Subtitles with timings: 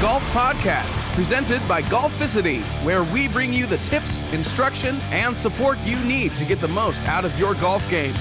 [0.00, 5.98] Golf Podcast, presented by Golficity, where we bring you the tips, instruction, and support you
[6.04, 8.14] need to get the most out of your golf game.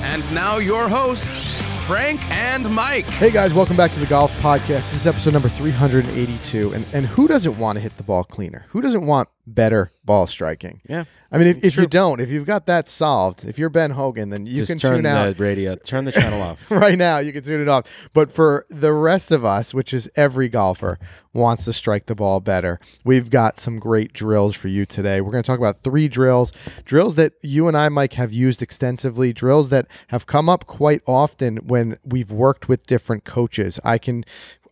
[0.00, 1.46] And now, your hosts,
[1.86, 3.04] Frank and Mike.
[3.04, 4.88] Hey guys, welcome back to the Golf Podcast.
[4.88, 6.72] This is episode number 382.
[6.72, 8.64] And and who doesn't want to hit the ball cleaner?
[8.70, 10.80] Who doesn't want better ball striking?
[10.88, 11.04] Yeah.
[11.32, 14.30] I mean, if, if you don't, if you've got that solved, if you're Ben Hogan,
[14.30, 16.58] then you Just can turn tune the out radio, turn the channel off.
[16.70, 17.18] right now.
[17.18, 17.84] You can tune it off.
[18.12, 20.98] But for the rest of us, which is every golfer
[21.32, 25.20] wants to strike the ball better, we've got some great drills for you today.
[25.20, 26.52] We're going to talk about three drills,
[26.84, 31.02] drills that you and I, Mike, have used extensively, drills that have come up quite
[31.06, 33.78] often when we've worked with different coaches.
[33.84, 34.24] I can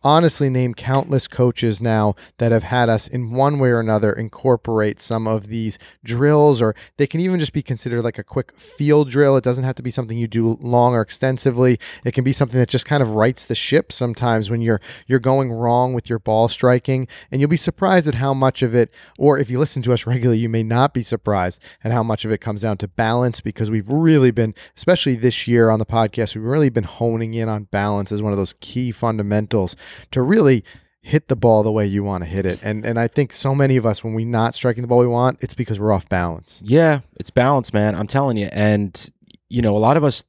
[0.03, 4.99] honestly name countless coaches now that have had us in one way or another incorporate
[4.99, 9.09] some of these drills or they can even just be considered like a quick field
[9.09, 9.35] drill.
[9.37, 11.79] It doesn't have to be something you do long or extensively.
[12.03, 15.19] It can be something that just kind of rights the ship sometimes when you're you're
[15.19, 17.07] going wrong with your ball striking.
[17.31, 20.05] And you'll be surprised at how much of it or if you listen to us
[20.07, 23.41] regularly you may not be surprised at how much of it comes down to balance
[23.41, 27.49] because we've really been especially this year on the podcast we've really been honing in
[27.49, 29.75] on balance as one of those key fundamentals
[30.11, 30.63] to really
[31.01, 32.59] hit the ball the way you want to hit it.
[32.61, 35.07] And and I think so many of us when we're not striking the ball we
[35.07, 36.61] want, it's because we're off balance.
[36.63, 37.95] Yeah, it's balance, man.
[37.95, 38.49] I'm telling you.
[38.51, 39.11] And,
[39.49, 40.23] you know, a lot of us,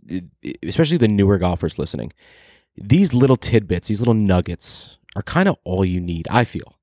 [0.62, 2.12] especially the newer golfers listening,
[2.76, 6.78] these little tidbits, these little nuggets are kind of all you need, I feel.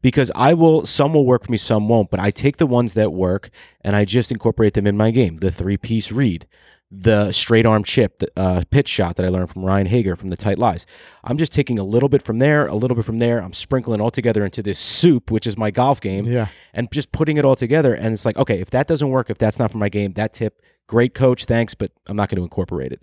[0.00, 2.94] Because I will, some will work for me, some won't, but I take the ones
[2.94, 5.38] that work and I just incorporate them in my game.
[5.38, 6.46] The three piece read,
[6.90, 10.30] the straight arm chip, the uh, pitch shot that I learned from Ryan Hager from
[10.30, 10.86] the Tight Lies.
[11.22, 13.42] I'm just taking a little bit from there, a little bit from there.
[13.42, 16.48] I'm sprinkling all together into this soup, which is my golf game, Yeah.
[16.72, 17.92] and just putting it all together.
[17.94, 20.32] And it's like, okay, if that doesn't work, if that's not for my game, that
[20.32, 23.02] tip, great coach, thanks, but I'm not going to incorporate it.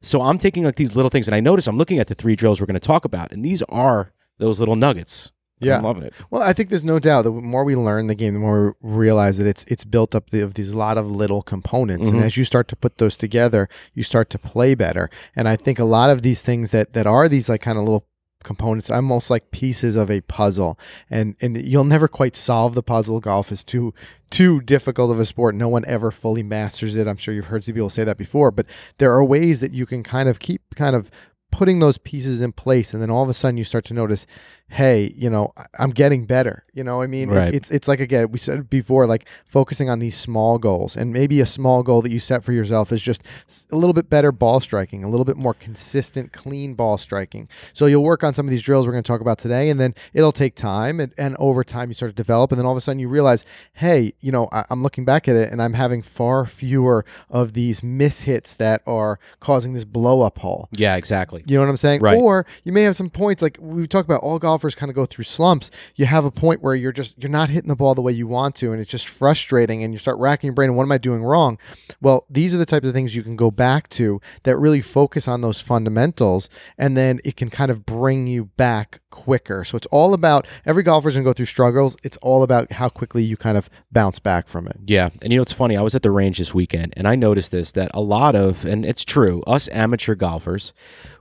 [0.00, 2.36] So I'm taking like these little things, and I notice I'm looking at the three
[2.36, 5.30] drills we're going to talk about, and these are those little nuggets.
[5.58, 5.78] Yeah.
[5.78, 6.12] I'm loving it.
[6.30, 8.92] Well, I think there's no doubt the more we learn the game, the more we
[8.92, 12.24] realize that it's it's built up the, of these lot of little components, and Mhm.
[12.24, 15.08] as you start to put those together, you start to play better.
[15.34, 17.84] And I think a lot of these things that that are these like kind of
[17.84, 18.06] little
[18.44, 20.78] components almost like pieces of a puzzle
[21.10, 23.92] and and you'll never quite solve the puzzle golf is too
[24.30, 27.64] too difficult of a sport no one ever fully masters it i'm sure you've heard
[27.64, 28.64] some people say that before but
[28.98, 31.10] there are ways that you can kind of keep kind of
[31.50, 34.26] putting those pieces in place and then all of a sudden you start to notice
[34.68, 37.54] hey you know i'm getting better you know what i mean Right.
[37.54, 41.40] it's it's like again we said before like focusing on these small goals and maybe
[41.40, 43.22] a small goal that you set for yourself is just
[43.70, 47.86] a little bit better ball striking a little bit more consistent clean ball striking so
[47.86, 49.94] you'll work on some of these drills we're going to talk about today and then
[50.14, 52.78] it'll take time and, and over time you start to develop and then all of
[52.78, 53.44] a sudden you realize
[53.74, 57.52] hey you know I, i'm looking back at it and i'm having far fewer of
[57.52, 61.44] these mishits that are causing this blow up hole Yeah, exactly.
[61.46, 62.00] you know what I'm saying?
[62.00, 62.18] Right.
[62.18, 65.04] Or you may have some points like we talk about all golfers kind of go
[65.04, 65.70] through slumps.
[65.96, 68.26] You have a point where you're just you're not hitting the ball the way you
[68.26, 70.96] want to and it's just frustrating and you start racking your brain what am I
[70.98, 71.58] doing wrong?
[72.00, 75.28] Well, these are the types of things you can go back to that really focus
[75.28, 79.64] on those fundamentals and then it can kind of bring you back quicker.
[79.64, 81.96] So it's all about every golfer's to go through struggles.
[82.04, 84.76] It's all about how quickly you kind of bounce back from it.
[84.86, 85.08] Yeah.
[85.22, 85.76] And you know, it's funny.
[85.76, 88.66] I was at the range this weekend and I noticed this that a lot of,
[88.66, 90.74] and it's true, us amateur golfers,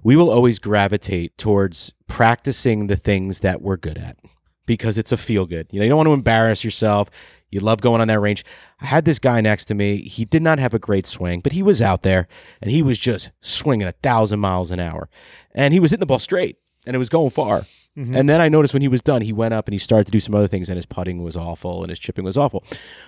[0.04, 4.18] we will always gravitate towards practicing the things that we're good at
[4.66, 5.68] because it's a feel good.
[5.72, 7.10] You know, you don't want to embarrass yourself.
[7.50, 8.44] You love going on that range.
[8.82, 10.02] I had this guy next to me.
[10.02, 12.28] He did not have a great swing, but he was out there
[12.62, 15.10] and he was just swinging a thousand miles an hour.
[15.54, 17.66] And he was hitting the ball straight and it was going far.
[17.98, 18.16] Mm-hmm.
[18.16, 20.12] And then I noticed when he was done, he went up and he started to
[20.12, 22.64] do some other things, and his putting was awful and his chipping was awful.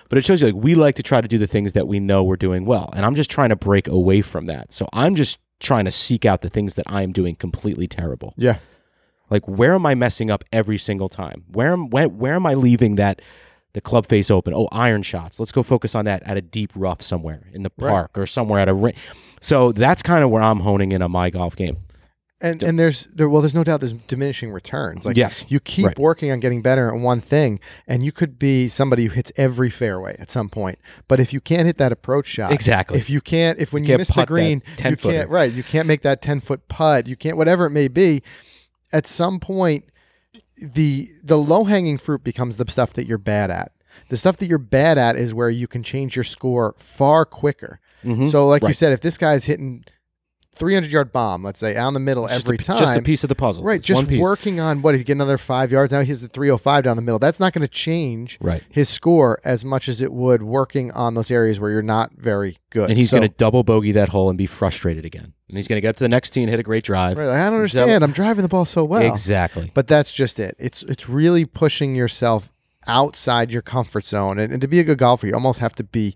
[0.08, 2.00] But it shows you like we like to try to do the things that we
[2.00, 4.72] know we're doing well, and I'm just trying to break away from that.
[4.72, 8.32] So I'm just trying to seek out the things that I'm doing completely terrible.
[8.36, 8.58] Yeah.
[9.30, 11.44] Like where am I messing up every single time?
[11.52, 13.20] Where am where, where am I leaving that
[13.74, 14.54] the club face open?
[14.54, 15.38] Oh, iron shots.
[15.38, 17.90] Let's go focus on that at a deep rough somewhere in the Right.
[17.90, 18.94] park or somewhere at a ring.
[19.42, 21.76] So that's kind of where I'm honing in on my golf game.
[22.40, 25.04] And and there's there well there's no doubt there's diminishing returns.
[25.04, 25.44] Like Yes.
[25.48, 25.98] you keep Right.
[25.98, 27.58] working on getting better at one thing
[27.88, 30.78] and you could be somebody who hits every fairway at some point.
[31.08, 32.96] But if you can't hit that approach shot, Exactly.
[32.98, 35.18] If you can't if when you Can't miss the green, 10 you footer.
[35.18, 38.22] can't right, you can't make that 10 foot putt, you can't whatever it may be,
[38.92, 39.84] at some point
[40.56, 43.72] the the low hanging fruit becomes the stuff that you're bad at.
[44.10, 47.80] The stuff that you're bad at is where you can change your score far quicker.
[48.04, 48.30] Mhm.
[48.30, 49.84] So, like you said, if this guy's hitting
[50.58, 52.78] 300 yard bomb, let's say, out in the middle Just every a, time.
[52.78, 53.64] Just a piece of the puzzle.
[53.64, 56.22] Right, It's just working on what if you get another five yards now he's has
[56.22, 57.18] the 305 down the middle.
[57.18, 58.62] That's not going to change Right.
[58.70, 62.58] his score as much as it would working on those areas where you're not very
[62.70, 62.88] good.
[62.90, 65.32] And he's So- going to double bogey that hole and be frustrated again.
[65.48, 67.16] And he's going to get up to the next tee and hit a great drive.
[67.16, 68.04] Right, like, I don't Double- understand.
[68.04, 69.00] I'm driving the ball so well.
[69.02, 69.70] Exactly.
[69.72, 70.54] But that's just it.
[70.58, 72.52] It's it's really pushing yourself
[72.86, 74.38] outside your comfort zone.
[74.38, 76.14] And, and to be a good golfer, you almost have to be,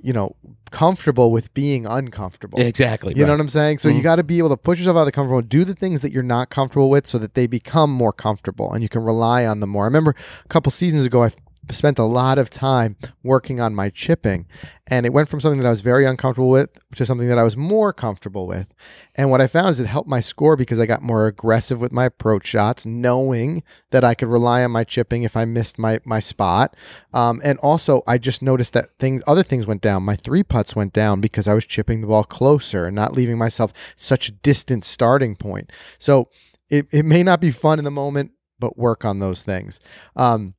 [0.00, 0.36] you know,
[0.70, 2.60] comfortable with being uncomfortable.
[2.60, 3.14] Exactly.
[3.16, 3.78] You know what I'm saying?
[3.78, 4.02] So you Mhm.
[4.04, 6.02] got to be able to push yourself out of the comfort zone, do the things
[6.02, 9.44] that you're not comfortable with so that they become more comfortable and you can rely
[9.46, 9.84] on them more.
[9.84, 10.14] I remember
[10.44, 11.30] a couple seasons ago, I
[11.70, 14.46] spent a lot of time working on my chipping
[14.90, 17.42] and it went from something that I was very uncomfortable with to something that I
[17.42, 18.74] was more comfortable with.
[19.14, 21.92] And what I found is it helped my score because I got more aggressive with
[21.92, 26.00] my approach shots, knowing that I could rely on my chipping if I missed my
[26.04, 26.74] my spot.
[27.12, 30.04] Um, and also, I just noticed that things, other things went down.
[30.04, 33.36] My three putts went down because I was chipping the ball closer and not leaving
[33.36, 35.70] myself such a distant starting point.
[35.98, 36.30] So
[36.70, 39.80] it, it may not be fun in the moment, but work on those things.
[40.16, 40.54] Um,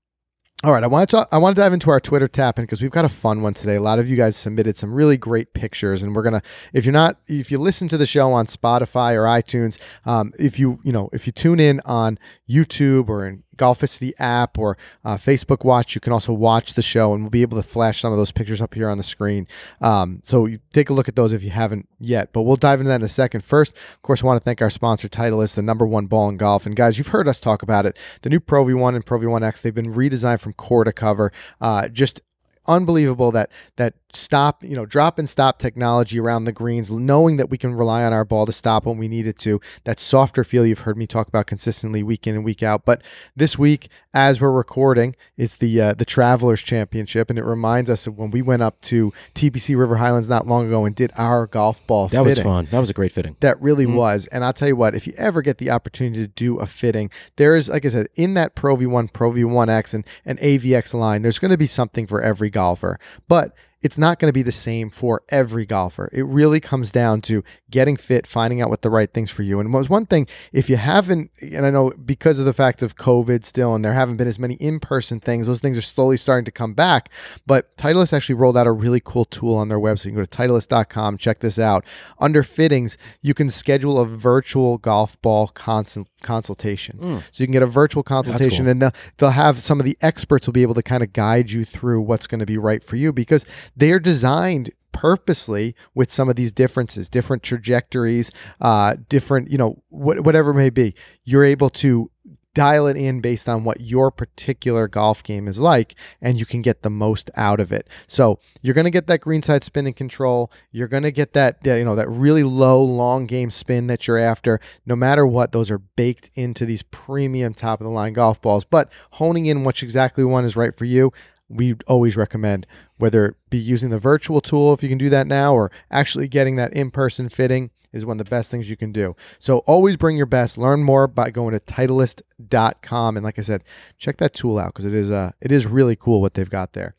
[0.62, 1.30] all right, I want to talk.
[1.32, 3.54] I want to dive into our Twitter tap in because we've got a fun one
[3.54, 3.76] today.
[3.76, 6.42] A lot of you guys submitted some really great pictures, and we're gonna.
[6.74, 10.60] If you're not, if you listen to the show on Spotify or iTunes, um, if
[10.60, 12.20] you you know if you tune in on
[12.50, 17.14] YouTube or in Golficity app or uh, Facebook Watch, you can also watch the show,
[17.14, 19.48] and we'll be able to flash some of those pictures up here on the screen.
[19.82, 22.34] Um, so take a look at those if you haven't yet.
[22.34, 23.44] But we'll dive into that in a second.
[23.44, 26.38] First, of course, I want to thank our sponsor, Titleist, the number one ball in
[26.38, 26.66] golf.
[26.66, 27.98] And guys, you've heard us talk about it.
[28.22, 31.32] The new Pro V1 and Pro V1X, they've been redesigned from core to cover.
[31.60, 32.22] Uh, just
[32.68, 37.50] unbelievable that that stop you know drop and stop technology around the greens knowing that
[37.50, 40.44] we can rely on our ball to stop when we need it to that softer
[40.44, 43.04] feel you've heard me talk about consistently week in and week out but
[43.36, 48.08] this week as we're recording it's the uh, the travelers championship and it reminds us
[48.08, 51.46] of when we went up to tpc river highlands not long ago and did our
[51.46, 52.68] golf ball That was fun.
[52.72, 53.36] That was a great fitting.
[53.42, 53.96] That really Mm-hmm.
[53.96, 54.26] was.
[54.28, 57.10] And I'll tell you what, if you ever get the opportunity to do a fitting,
[57.38, 61.22] there is, like I said, in that Pro V1, Pro V1X, and, and AVX line,
[61.22, 63.00] there's going to be something for every golfer.
[63.28, 66.10] But it's not going to be the same for every golfer.
[66.12, 69.60] It really comes down to getting fit, finding out what the right things for you.
[69.60, 72.98] And was one thing, if you haven't, and I know because of the fact of
[72.98, 76.18] COVID still, and there haven't been as many in person things, those things are slowly
[76.18, 77.10] starting to come back.
[77.46, 80.06] But Titleist actually rolled out a really cool tool on their website.
[80.06, 81.86] You can go to Titleist.com, check this out.
[82.20, 86.98] Under fittings, you can schedule a virtual golf ball consult- consultation.
[86.98, 87.18] Hmm.
[87.32, 88.72] So you can get a virtual consultation, cool.
[88.72, 91.52] and they'll, they'll have some of the experts will be able to kind of guide
[91.52, 96.12] you through what's going to be right for you because they are designed purposely with
[96.12, 100.94] some of these differences different trajectories uh different you know what, whatever may be.
[101.24, 102.12] You're able to
[102.56, 106.62] dial it in based on what your particular golf game is like and you can
[106.62, 107.88] get the most out of it.
[108.08, 110.52] So you're going to get that greenside spin and control.
[110.72, 114.18] You're going to get that you know that really low long game spin that you're
[114.18, 115.52] after no matter what.
[115.52, 118.66] Those are baked into these premium top of the line golf balls.
[118.66, 121.14] But honing in which exactly one is right for you
[121.50, 122.66] we always recommend
[122.98, 126.28] whether it be using the virtual tool if you can do that now or actually
[126.28, 129.16] getting that in-person fitting is one of the best things you can do.
[129.40, 130.58] So always bring your best.
[130.58, 133.64] Learn more by going to titleist.com and like I said,
[133.98, 136.74] check that tool out because it is uh it is really cool what they've got
[136.74, 136.96] there.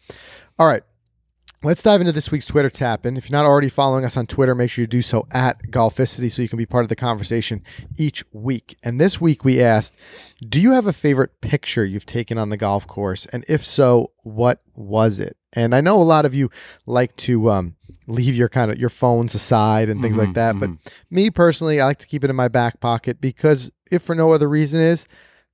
[0.58, 0.82] All right.
[1.62, 3.18] Let's dive into this week's Twitter tap in.
[3.18, 6.32] If you're not already following us on Twitter, make sure you do so at Golficity
[6.32, 7.62] so you can be part of the conversation
[7.98, 8.78] each week.
[8.82, 9.94] And this week we asked,
[10.48, 13.26] do you have a favorite picture you've taken on the golf course?
[13.26, 15.36] And if so, what was it?
[15.52, 16.48] And I know a lot of you
[16.86, 17.76] like to um,
[18.06, 20.58] leave your kind of your phones aside and things like Mhm, that.
[20.58, 20.70] But
[21.10, 24.30] me personally, I like to keep it in my back pocket because if for no
[24.32, 25.04] other reason is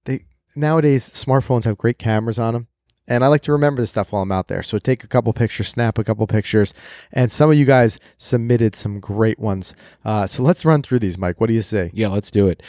[0.04, 2.68] they nowadays smartphones have great cameras on them.
[3.08, 4.62] And I like to remember the stuff while I'm out there.
[4.62, 6.74] So take a couple pictures, snap a couple pictures.
[7.12, 9.74] And some of you guys submitted some great ones.
[10.04, 11.40] Uh, so let's run through these, Mike.
[11.40, 11.90] What do you say?
[11.94, 12.62] Yeah, let's do it.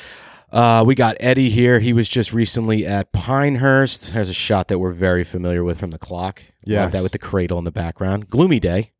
[0.51, 1.79] Uh, we got Eddie here.
[1.79, 4.13] He was just recently at Pinehurst.
[4.13, 6.41] There's a shot that we're very familiar with from the clock.
[6.63, 8.29] Yeah, that with the cradle in the background.
[8.29, 8.91] Gloomy day,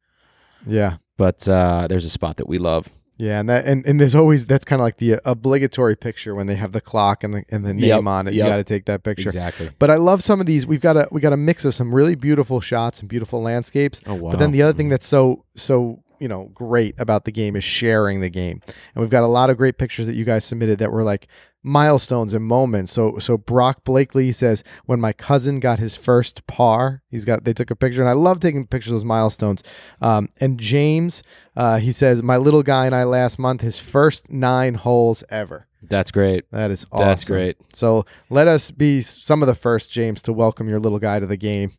[0.65, 0.98] Yeah.
[1.17, 2.89] but uh, there's a spot that we love.
[3.18, 6.46] Yeah, and that and, and there's always that's kind of like the obligatory picture when
[6.46, 8.36] they have the clock and the and the name Yep, on it.
[8.36, 9.30] You got to take that picture.
[9.30, 9.72] Exactly.
[9.80, 10.68] But I love some of these.
[10.68, 14.02] We've got a we got a mix of some really beautiful shots and beautiful landscapes.
[14.06, 14.32] Oh wow.
[14.32, 14.92] But then the other thing mm-hmm.
[14.92, 19.10] that's so so you know great about the game is sharing the game, and we've
[19.10, 21.28] got a lot of great pictures that you guys submitted that were like
[21.64, 22.92] milestones and moments.
[22.92, 27.54] So so Brock Blakely says when my cousin got his first par, he's got they
[27.54, 29.64] took a picture, and I love taking pictures of those milestones.
[30.02, 31.24] Um, and James,
[31.56, 35.68] uh, he says my little guy and I last month his first nine holes ever.
[35.84, 36.50] That's great.
[36.52, 37.08] That is awesome.
[37.08, 37.58] That's great.
[37.74, 41.26] So let us be some of the first, James, to welcome your little guy to
[41.26, 41.74] the game.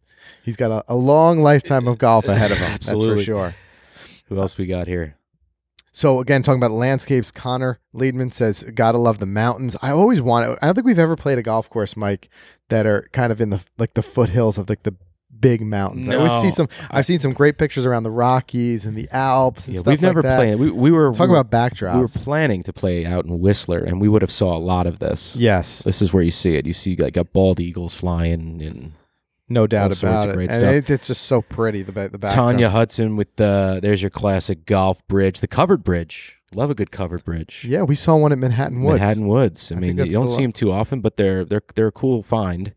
[0.45, 2.71] He's got a, a long lifetime of golf ahead of him.
[2.71, 3.19] That's Absolutely.
[3.19, 3.55] for sure.
[4.29, 5.17] Who else we got here?
[5.93, 10.59] So again, talking about landscapes, Connor Liedman says, "Gotta love the mountains." I always want.
[10.63, 12.29] I don't think we've ever played a golf course, Mike,
[12.69, 14.95] that are kind of in the like the foothills of like the
[15.41, 16.09] big mountains.
[16.09, 16.69] I always see some.
[16.91, 20.03] I've seen some great pictures around the Rockies and the Alps and Yeah, stuff we've
[20.03, 20.59] never like played.
[20.59, 21.95] We, we were Talk we, about backdrops.
[21.95, 24.87] we were planning to play out in Whistler, and we would have saw a lot
[24.87, 25.35] of this.
[25.37, 26.67] yes, This is where you see it.
[26.67, 28.93] You see like got bald eagles flying and
[29.49, 30.35] no doubt all about it.
[30.35, 30.75] great and stuff.
[30.75, 31.83] it, it's just so pretty.
[31.83, 32.19] The ba- the.
[32.19, 36.37] Tanya Hudson with the there's your classic golf bridge, the covered bridge.
[36.55, 37.67] Love a good covered bridge.
[37.69, 39.01] Yeah, we saw one at Manhattan Woods.
[39.01, 39.71] Manhattan Woods.
[39.71, 42.23] I, I mean, you don't see them too often, but they're they're they're a cool
[42.23, 42.75] find.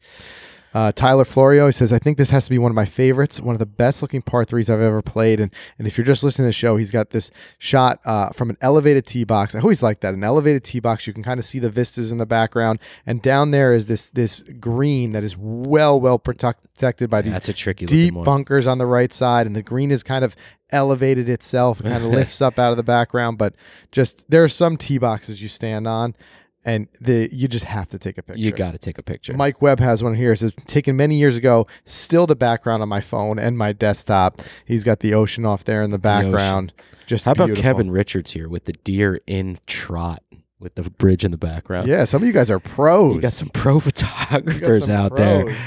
[0.74, 3.56] Uh, Tyler Florio says, I think this has to be one of my favorites, one
[3.56, 5.40] of the best looking par threes I've ever played.
[5.40, 8.50] And and if you're just listening to the show, he's got this shot uh, from
[8.50, 9.54] an elevated tee box.
[9.54, 10.14] I always like that.
[10.14, 12.80] An elevated tee box, you can kind of see the vistas in the background.
[13.06, 17.50] And down there is this this green that is well, well protected by these That's
[17.50, 19.48] a tricky deep bunkers on the right side.
[19.48, 20.36] And the green is kind of
[20.72, 23.38] elevated itself, kind of lifts up out of the background.
[23.38, 23.56] But
[23.92, 26.16] just there are some tee boxes you stand on.
[26.64, 28.40] And the you just have to take a picture.
[28.42, 29.34] You got to take a picture.
[29.34, 30.34] Mike Webb has one here.
[30.34, 34.42] It says taken many years ago, still the background on my phone and my desktop.
[34.66, 36.72] He's got the ocean off there in the background.
[37.08, 37.56] Just How about.
[37.56, 40.22] Kevin Richards here with the deer in trot
[40.60, 41.88] with the bridge in the background?
[41.88, 43.16] Yeah, some of you guys are pros.
[43.16, 43.80] You got some pro
[44.26, 45.46] photographers some out there.
[45.46, 45.58] pros.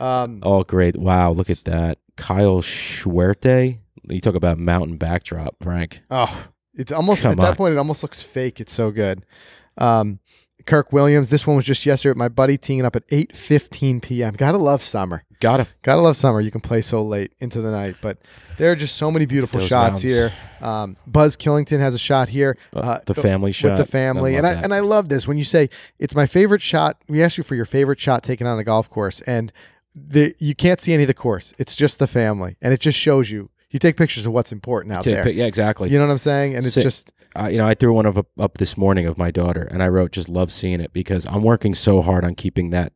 [0.00, 0.96] Um, Oh, great.
[0.96, 1.30] Wow.
[1.30, 1.98] Look at that.
[2.16, 3.78] Kyle Schwerte.
[4.08, 6.00] You talk about mountain backdrop, Frank.
[6.10, 7.56] oh, it's almost Come at that on.
[7.56, 7.74] point.
[7.74, 8.60] It almost looks fake.
[8.60, 9.24] It's so good.
[9.80, 10.20] Um,
[10.66, 11.30] Kirk Williams.
[11.30, 12.16] This one was just yesterday.
[12.18, 14.34] My buddy teeing up at eight fifteen p.m.
[14.34, 15.24] Gotta love summer.
[15.40, 15.66] Got him.
[15.82, 16.40] Gotta love summer.
[16.40, 18.18] You can play so late into the night, but
[18.58, 20.02] there are just so many beautiful Those shots mountains.
[20.02, 20.32] here.
[20.60, 22.58] Um, Buzz Killington has a shot here.
[22.74, 23.70] Uh, the family shot.
[23.70, 24.64] with the family, I and I that.
[24.64, 27.00] and I love this when you say it's my favorite shot.
[27.08, 29.50] We ask you for your favorite shot taken on a golf course, and
[29.94, 31.54] the you can't see any of the course.
[31.58, 33.48] It's just the family, and it just shows you.
[33.70, 35.24] You take pictures of what's important out there.
[35.24, 35.90] pic- Yeah, exactly.
[35.90, 36.54] You know what I'm saying?
[36.56, 39.06] And it's Sit- just uh, you know, I threw one of up, up this morning
[39.06, 42.24] of my daughter, and I wrote, "Just love seeing it because I'm working so hard
[42.24, 42.92] on keeping that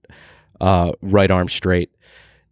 [0.61, 1.91] uh, right arm straight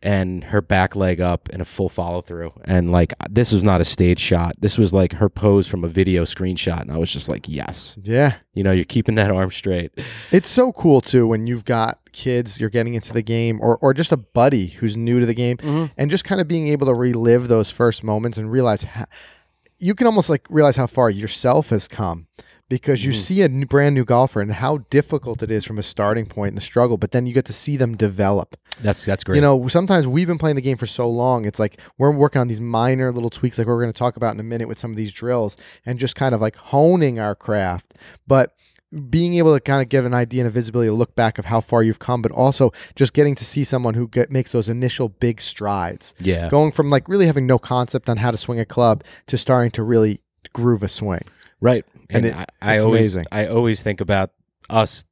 [0.02, 2.52] and her back leg up in a full follow through.
[2.64, 4.56] And like, this was not a stage shot.
[4.58, 7.96] This was like her pose from a video screenshot, and I was just like, yes,
[8.02, 8.34] yeah.
[8.54, 9.92] you know, you're keeping that arm straight.
[10.30, 13.94] It's so cool too when you've got kids, you're getting into the game, or or
[13.94, 15.92] just a buddy who's new to the game, mm-hmm.
[15.96, 19.06] and just kind of being able to relive those first moments and realize how,
[19.78, 22.26] you can almost like realize how far yourself has come
[22.72, 23.20] because you mm-hmm.
[23.20, 26.48] see a new, brand new golfer and how difficult it is from a starting point
[26.48, 28.56] and the struggle, but then you get to see them develop.
[28.80, 29.36] That's that's great.
[29.36, 31.44] You know, sometimes we've been playing the game for so long.
[31.44, 34.32] It's like we're working on these minor little tweaks, like we're going to talk about
[34.32, 37.34] in a minute with some of these drills, and just kind of like honing our
[37.34, 37.92] craft.
[38.26, 38.54] But
[39.10, 41.44] being able to kind of get an idea and a visibility to look back of
[41.44, 44.70] how far you've come, but also just getting to see someone who get, makes those
[44.70, 48.58] initial big strides, yeah, going from like really having no concept on how to swing
[48.58, 50.22] a club to starting to really
[50.54, 51.24] groove a swing.
[51.60, 51.84] right.
[52.14, 53.24] And And, it- I, I always amazing.
[53.32, 54.30] I always think about
[54.70, 55.04] us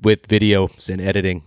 [0.00, 1.42] with videos and editing.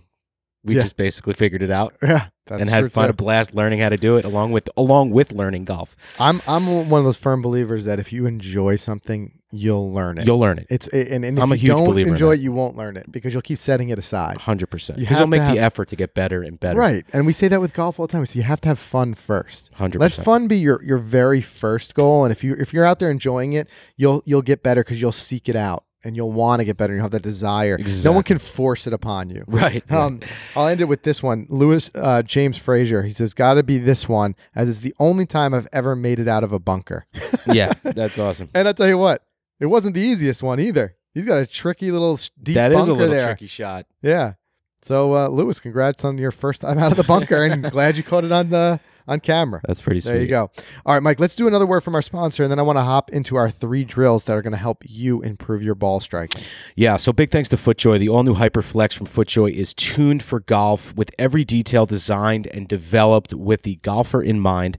[0.66, 0.82] We Yeah.
[0.82, 1.94] just basically figured it out.
[2.02, 3.10] Yeah, that's and had fun too.
[3.10, 5.96] a blast learning how to do it along with along with learning golf.
[6.20, 10.26] I'm I'm one of those firm believers that if you enjoy something, you'll learn it.
[10.26, 10.66] You'll learn it.
[10.70, 12.96] It's and, and if I'm a you huge don't believer enjoy it, you won't learn
[12.96, 14.40] it because you'll keep setting it aside.
[14.42, 14.98] Hundred percent.
[14.98, 16.78] You Because you'll make have- the effort to get better and better.
[16.78, 17.04] Right.
[17.12, 18.24] And we say that with golf all the time.
[18.26, 19.70] So you have to have fun first.
[19.74, 22.24] Hundred Let fun be your, your very first goal.
[22.24, 25.10] And if you if you're out there enjoying it, you'll you'll get better because you'll
[25.12, 26.92] seek it out and you'll want to get better.
[26.92, 27.78] and You'll have that desire.
[28.04, 29.44] No one can force it upon you.
[29.48, 29.82] Right.
[29.90, 30.20] Um,
[30.54, 31.46] I'll end it with this one.
[31.48, 33.02] Lewis uh, James Frazier.
[33.02, 36.18] He says, "Got to be this one, as it's the only time I've ever made
[36.18, 37.06] it out of a bunker."
[37.46, 38.48] yeah, that's awesome.
[38.54, 39.22] And I'll tell you what,
[39.60, 40.96] it wasn't the easiest one either.
[41.14, 43.26] He's got a tricky little deep That is bunker a little there.
[43.28, 43.86] tricky shot.
[44.02, 44.34] Yeah.
[44.82, 48.02] So uh, Lewis, congrats on your first time out of the bunker, and glad you
[48.02, 49.60] caught it on the on camera.
[49.66, 50.12] That's pretty sweet.
[50.12, 50.50] There you go.
[50.84, 51.20] All right, Mike.
[51.20, 53.50] Let's do another word from our sponsor, and then I want to hop into our
[53.50, 56.42] three drills that are going to help you improve your ball striking.
[56.74, 57.98] Yeah, so big thanks to FootJoy.
[57.98, 62.68] The all new Hyperflex from FootJoy is tuned for golf with every detail designed and
[62.68, 64.78] developed with the golfer in mind.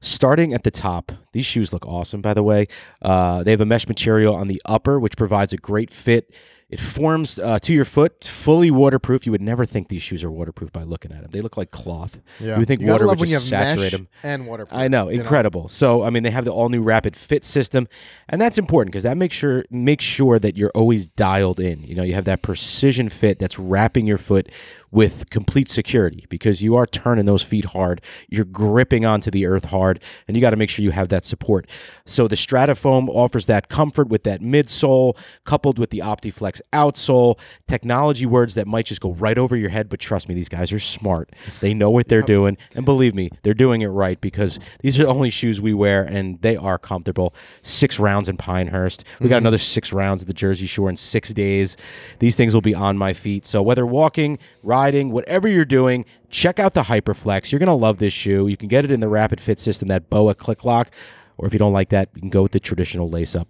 [0.00, 2.68] Starting at the top, these shoes look awesome, by the way.
[3.02, 6.32] Uh, they have a mesh material on the upper, which provides a great fit.
[6.70, 9.24] It forms uh, to your foot, fully waterproof.
[9.24, 11.30] You would never think these shoes are waterproof by looking at them.
[11.30, 12.20] They look like cloth.
[12.38, 12.52] Yeah.
[12.52, 14.08] You would think you water would when you just have saturate them.
[14.22, 14.78] and waterproof.
[14.78, 15.68] I know, incredible.
[15.68, 17.88] So, I mean, they have the all new rapid fit system,
[18.28, 21.82] and that's important because that makes sure makes sure that you're always dialed in.
[21.84, 24.50] You know, you have that precision fit that's wrapping your foot
[24.90, 28.00] with complete security because you are turning those feet hard.
[28.28, 31.24] You're gripping onto the earth hard, and you got to make sure you have that
[31.24, 31.68] support.
[32.06, 37.38] So the Stratafoam offers that comfort with that midsole, coupled with the OptiFlex outsole.
[37.66, 40.72] Technology words that might just go right over your head, but trust me, these guys
[40.72, 41.30] are smart.
[41.60, 45.02] They know what they're doing, and believe me, they're doing it right because these are
[45.02, 47.34] the only shoes we wear, and they are comfortable.
[47.62, 49.04] Six rounds in Pinehurst.
[49.20, 49.42] We got mm-hmm.
[49.42, 51.76] another six rounds at the Jersey Shore in six days.
[52.20, 53.44] These things will be on my feet.
[53.44, 54.77] So whether walking, riding,
[55.10, 57.52] whatever you're doing, check out the Hyperflex.
[57.52, 58.48] You're gonna love this shoe.
[58.48, 60.90] You can get it in the Rapid Fit system, that BOA click lock,
[61.36, 63.48] or if you don't like that, you can go with the traditional lace up.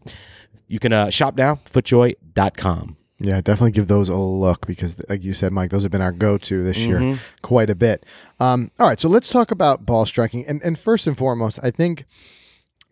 [0.66, 2.96] You can uh, shop now, footjoy.com.
[3.20, 6.12] Yeah, definitely give those a look because, like you said, Mike, those have been our
[6.12, 8.06] go-to this year quite a bit.
[8.38, 11.72] Um, all right, so let's talk about ball striking, and and first and foremost, I
[11.72, 12.04] think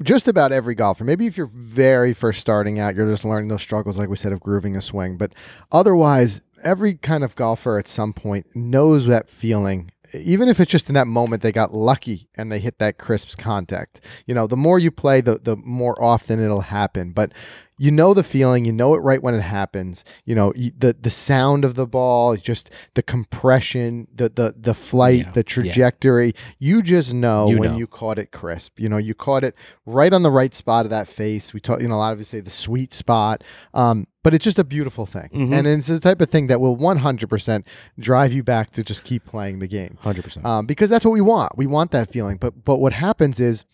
[0.02, 3.62] just about every golfer, maybe if you're very first starting out, you're just learning those
[3.62, 5.32] struggles, like we said, of grooving a swing, but
[5.72, 9.90] otherwise, every kind of golfer at some point knows that feeling.
[10.14, 13.36] Even if it's just in that moment they got lucky and they hit that crisp
[13.38, 14.00] contact.
[14.26, 17.12] You know, the more you play, the the more often it'll happen.
[17.12, 17.32] But
[17.78, 21.11] you know the feeling you know it right when it happens you know the the
[21.11, 26.83] sound of the ball just the compression the the the flight Yeah, the trajectory you
[26.83, 27.76] just know You when know.
[27.76, 29.54] you caught it crisp you know you caught it
[29.85, 32.18] right on the right spot of that face we talk you know a lot of
[32.18, 35.52] you say the sweet spot um but it's just a beautiful thing Mhm.
[35.52, 37.64] and it's the type of thing that will 100%
[37.99, 40.45] drive you back to just keep playing the game 100%.
[40.45, 41.56] um, because that's what we want.
[41.59, 42.37] We want that feeling.
[42.38, 43.64] But but what happens is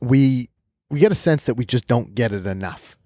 [0.00, 0.48] we
[0.90, 2.96] we get a sense that we just don't get it enough.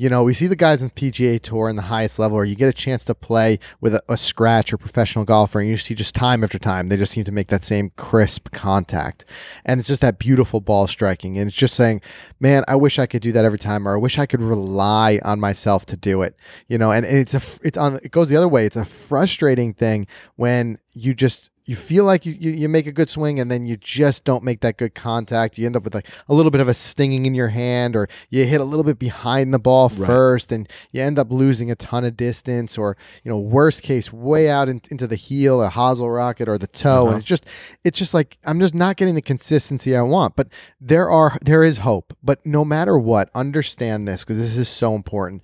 [0.00, 2.56] You know, we see the guys in PGA Tour in the highest level, or you
[2.56, 5.94] get a chance to play with a, a scratch or professional golfer, and you see
[5.94, 9.26] just time after time, they just seem to make that same crisp contact,
[9.62, 12.00] and it's just that beautiful ball striking, and it's just saying,
[12.40, 15.20] man, I wish I could do that every time, or I wish I could rely
[15.22, 16.34] on myself to do it.
[16.66, 18.64] You know, and, and it's a, it's on it goes the other way.
[18.64, 22.92] It's a frustrating thing when you just you feel like you, you, you make a
[22.92, 25.56] good swing and then you just don't make that good contact.
[25.58, 28.08] You end up with like a little bit of a stinging in your hand, or
[28.28, 30.06] you hit a little bit behind the ball Right.
[30.06, 34.12] first, and you end up losing a ton of distance, or you know, worst case,
[34.12, 37.10] way out in, into the heel, a hosel rocket, or the toe, Uh-huh.
[37.10, 37.44] and it's just
[37.84, 40.36] it's just like I'm just not getting the consistency I want.
[40.36, 40.48] But
[40.80, 42.16] there are there is hope.
[42.22, 45.42] But no matter what, understand this because this is so important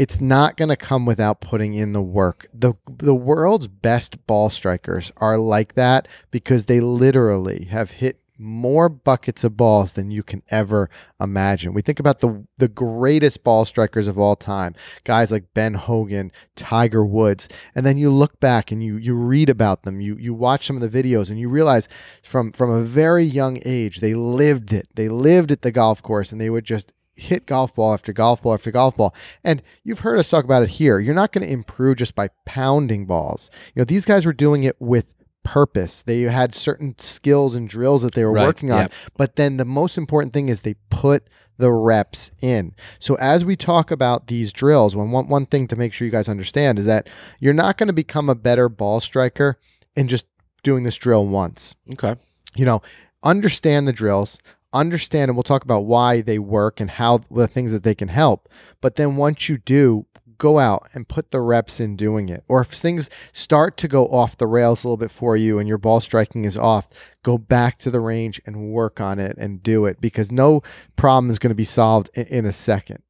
[0.00, 2.46] it's not going to come without putting in the work.
[2.54, 8.88] The the world's best ball strikers are like that because they literally have hit more
[8.88, 10.88] buckets of balls than you can ever
[11.20, 11.74] imagine.
[11.74, 16.32] We think about the the greatest ball strikers of all time, guys like Ben Hogan,
[16.56, 20.32] Tiger Woods, and then you look back and you you read about them, you you
[20.32, 21.88] watch some of the videos and you realize
[22.22, 24.88] from from a very young age they lived it.
[24.94, 28.42] They lived at the golf course and they would just hit golf ball after golf
[28.42, 29.14] ball after golf ball.
[29.44, 30.98] And you've heard us talk about it here.
[30.98, 33.50] You're not going to improve just by pounding balls.
[33.74, 36.02] You know, these guys were doing it with purpose.
[36.02, 38.82] They had certain skills and drills that they were Right, working on.
[38.82, 38.92] yep.
[39.16, 42.74] But then the most important thing is they put the reps in.
[42.98, 46.12] So as we talk about these drills, one one, one thing to make sure you
[46.12, 47.06] guys understand is that
[47.38, 49.58] you're not going to become a better ball striker
[49.94, 50.24] in just
[50.62, 52.16] doing this drill once okay.
[52.54, 52.80] you know,
[53.22, 54.38] understand the drills,
[54.72, 58.08] understand, and we'll talk about why they work and how the things that they can
[58.08, 58.48] help.
[58.80, 60.06] But then once you do,
[60.38, 62.42] go out and put the reps in doing it.
[62.48, 65.68] Or if things start to go off the rails a little bit for you and
[65.68, 66.88] your ball striking is off,
[67.22, 70.62] go back to the range and work on it and do it because no
[70.96, 73.02] problem is going to be solved in, in a second.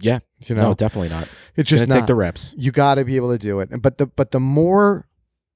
[0.00, 0.20] Yeah.
[0.40, 1.28] You know, no, definitely not.
[1.56, 2.54] it's Just just not take the reps.
[2.56, 3.68] you got to be able to do it.
[3.82, 5.06] But the but the more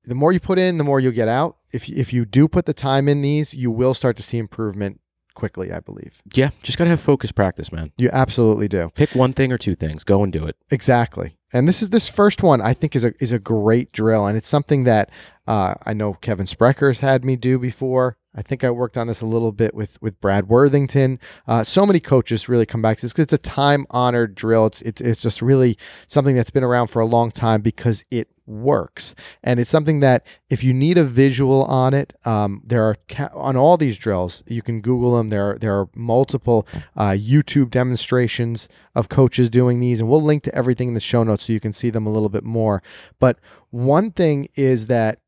[0.05, 1.57] the more you put in, the more you'll get out.
[1.73, 5.01] If if you do put the time in these, you will start to see improvement
[5.35, 5.73] quickly.
[5.73, 7.93] I believe Yeah, just gotta have focused practice, man.
[7.99, 8.91] you absolutely do.
[8.95, 10.05] Pick one thing or two things.
[10.05, 10.57] Go and do it.
[10.71, 11.37] Exactly.
[11.53, 14.37] And this is this first one I think is a is a great drill, and
[14.39, 15.11] it's something that
[15.47, 18.17] uh, I know Kevin Sprecher's had me do before.
[18.35, 21.19] I think I worked on this a little bit with with Brad Worthington.
[21.47, 24.65] Uh, so many coaches really come back to this because it's a time honored drill.
[24.67, 28.29] It's, it's it's just really something that's been around for a long time because it
[28.53, 32.97] works, and it's something that if you need a visual on it, um, there are
[33.09, 34.43] ca- on all these drills.
[34.47, 35.31] You can Google them.
[35.31, 40.43] There are, there are multiple uh, YouTube demonstrations of coaches doing these, and we'll link
[40.45, 42.83] to everything in the show notes so you can see them a little bit more.
[43.19, 43.39] But
[43.71, 45.19] one thing is that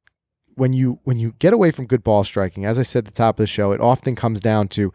[0.56, 3.10] when you when you get away from good ball striking, as I said at the
[3.10, 4.92] top of the show, it often comes down to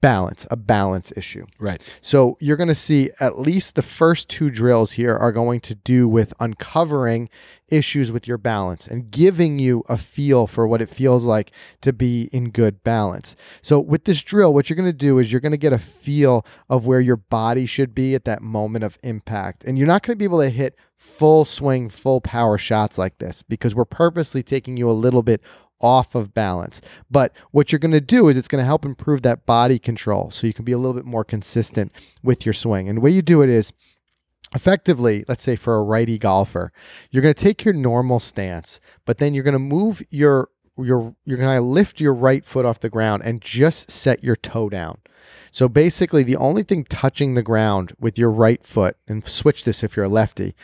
[0.00, 1.46] balance, a balance issue.
[1.58, 1.82] Right.
[2.00, 5.74] So you're going to see at least the first two drills here are going to
[5.74, 7.28] do with uncovering
[7.68, 11.92] issues with your balance and giving you a feel for what it feels like to
[11.92, 13.36] be in good balance.
[13.62, 15.78] So with this drill, what you're going to do is you're going to get a
[15.78, 19.64] feel of where your body should be at that moment of impact.
[19.64, 23.18] And you're not going to be able to hit full swing, full power shots like
[23.18, 25.40] this because we're purposely taking you a little bit
[25.80, 26.80] off of balance.
[27.10, 30.30] But what you're going to do is it's going to help improve that body control
[30.30, 32.88] so you can be a little bit more consistent with your swing.
[32.88, 33.72] And the way you do it is
[34.54, 36.72] effectively, let's say for a righty golfer,
[37.10, 41.14] you're going to take your normal stance, but then you're going to move your your
[41.24, 44.68] you're going to lift your right foot off the ground and just set your toe
[44.68, 44.98] down.
[45.52, 49.82] So basically, the only thing touching the ground with your right foot, and switch this
[49.82, 50.54] if you're a lefty,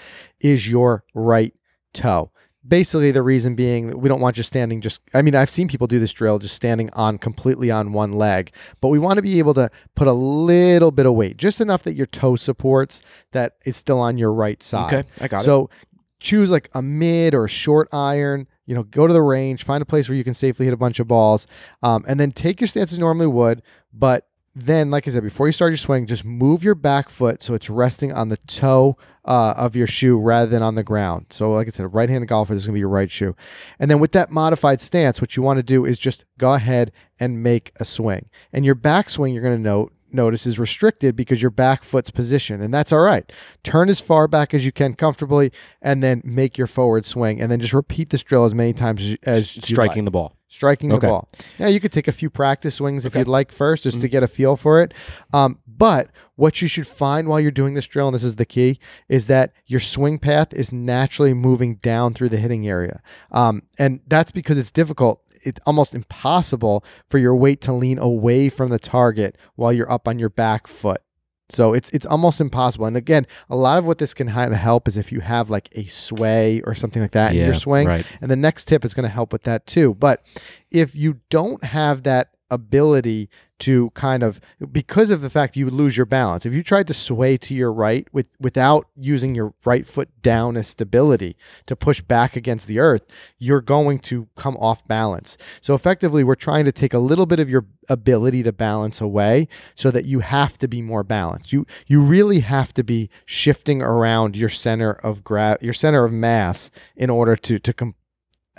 [0.40, 1.52] is your right
[1.92, 2.30] toe
[2.66, 5.68] basically the reason being that we don't want you standing just i mean i've seen
[5.68, 8.50] people do this drill just standing on completely on one leg
[8.80, 11.82] but we want to be able to put a little bit of weight just enough
[11.82, 13.00] that your toe supports
[13.32, 15.44] that is still on your right side Okay, I got it.
[15.44, 15.70] so
[16.18, 19.82] choose like a mid or a short iron you know go to the range find
[19.82, 21.46] a place where you can safely hit a bunch of balls
[21.82, 24.26] um, and then take your stance as you normally would but
[24.58, 27.52] then, like I said, before you start your swing, just move your back foot so
[27.52, 31.26] it's resting on the toe uh, of your shoe rather than on the ground.
[31.28, 33.10] So, like I said, a right handed golfer, this is going to be your right
[33.10, 33.36] shoe.
[33.78, 36.90] And then with that modified stance, what you want to do is just go ahead
[37.20, 38.30] and make a swing.
[38.50, 42.60] And your backswing, you're going to note, notice is restricted because your back foot's position,
[42.60, 43.30] and that's all right.
[43.62, 47.52] Turn as far back as you can comfortably, and then make your forward swing, and
[47.52, 50.36] then just repeat this drill as many times as, as striking like the ball.
[50.48, 51.28] striking the ball.
[51.58, 54.02] Now you could take a few practice swings if you'd like first, just Mm-hmm.
[54.02, 54.92] to get a feel for it.
[55.32, 58.46] Um, but what you should find while you're doing this drill, and this is the
[58.46, 63.62] key, is that your swing path is naturally moving down through the hitting area, um,
[63.78, 65.20] and that's because it's difficult.
[65.46, 70.08] It's almost impossible for your weight to lean away from the target while you're up
[70.08, 71.00] on your back foot.
[71.48, 72.86] So it's it's almost impossible.
[72.86, 75.84] And again, a lot of what this can help is if you have like a
[75.84, 77.86] sway or something like that in your swing.
[77.86, 78.06] right.
[78.20, 79.94] And the next tip is going to help with that too.
[79.94, 80.24] But
[80.70, 83.28] if you don't have that ability
[83.58, 86.44] to kind of because of the fact you would lose your balance.
[86.44, 90.56] If you tried to sway to your right with without using your right foot down
[90.56, 93.06] as stability to push back against the earth
[93.38, 95.36] you're going to come off balance.
[95.60, 99.48] So effectively we're trying to take a little bit of your ability to balance away
[99.74, 101.52] so that you have to be more balanced.
[101.52, 106.12] You you really have to be shifting around your center of gra- your center of
[106.12, 107.94] mass in order to to com-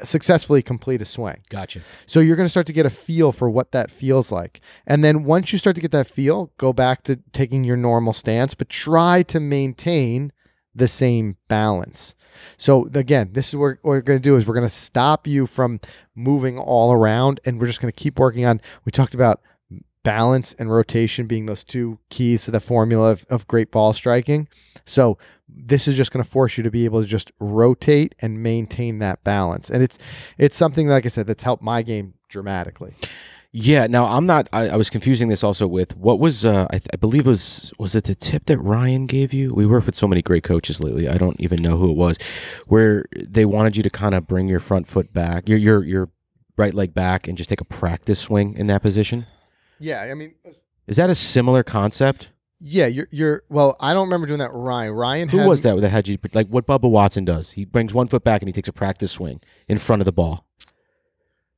[0.03, 1.81] successfully complete a swing Gotcha.
[2.05, 4.62] so you're going to start to get a feel for what that feels like.
[4.86, 8.13] And then once you start to get that feel, go back to taking your normal
[8.13, 10.31] stance, but try to maintain
[10.75, 12.13] the same balance.
[12.57, 15.47] So again, this is what we're going to do is we're going to stop you
[15.47, 15.79] from
[16.15, 19.41] moving all around and we're just going to keep working on we talked about
[20.07, 24.47] balance and rotation being those two keys to the formula of, of great ball striking.
[24.85, 25.17] So
[25.49, 28.99] this is just going to force you to be able to just rotate and maintain
[28.99, 29.69] that balance.
[29.69, 29.99] And it's
[30.37, 32.93] it's something like I said that's helped my game dramatically.
[33.51, 33.87] Yeah.
[33.87, 34.47] Now I'm not.
[34.53, 36.45] I, I was confusing this also with what was.
[36.45, 39.53] Uh, I, th- I believe was was it the tip that Ryan gave you?
[39.53, 41.09] We work with so many great coaches lately.
[41.09, 42.17] I don't even know who it was,
[42.67, 46.09] where they wanted you to kind of bring your front foot back, your your your
[46.55, 49.25] right leg back, and just take a practice swing in that position.
[49.79, 50.35] Yeah, I mean
[50.87, 52.29] Is that a similar concept?
[52.59, 54.91] yeah, you're you're well, I don't remember doing that with Ryan.
[54.93, 57.51] Ryan Who had was that that had you like what Bubba Watson does?
[57.51, 60.11] He brings one foot back and he takes a practice swing in front of the
[60.11, 60.45] ball.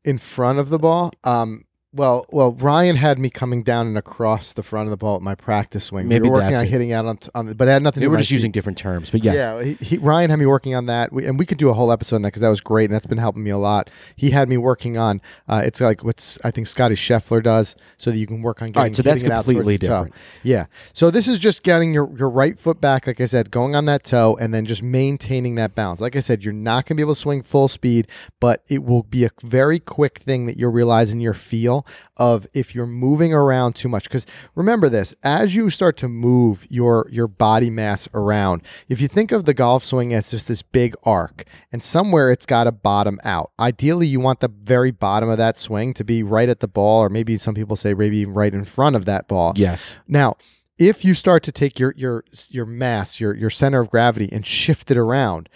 [0.03, 1.11] in front of the ball.
[1.23, 5.15] Um well, well, Ryan had me coming down and across the front of the ball
[5.15, 6.07] at my practice swing.
[6.07, 6.69] Maybe we were working that's on it.
[6.69, 8.51] hitting out on, on the, but it had nothing to They do were just using
[8.51, 9.35] different terms, but yes.
[9.35, 11.73] Yeah, he, he, Ryan had me working on that, we, and we could do a
[11.73, 13.89] whole episode on that because that was great, and that's been helping me a lot.
[14.15, 18.11] He had me working on uh, it's like what's I think Scottie Scheffler does, so
[18.11, 18.77] that you can work on getting.
[18.77, 20.13] All right, so that's hitting it out towards completely different.
[20.43, 23.75] Yeah, so this is just getting your your right foot back, like I said, going
[23.75, 26.01] on that toe, and then just maintaining that balance.
[26.01, 28.07] Like I said, you're not going to be able to swing full speed,
[28.39, 31.78] but it will be a very quick thing that you'll realize in your feel
[32.17, 34.03] of if you're moving around too much.
[34.03, 39.07] Because remember this, as you start to move your your body mass around, if you
[39.07, 42.71] think of the golf swing as just this big arc, and somewhere it's got to
[42.71, 43.51] bottom out.
[43.59, 47.03] Ideally, you want the very bottom of that swing to be right at the ball,
[47.03, 49.53] or maybe some people say maybe even right in front of that ball.
[49.55, 49.97] Yes.
[50.07, 50.35] Now,
[50.77, 54.45] if you start to take your your your mass, your your center of gravity, and
[54.45, 55.49] shift it around,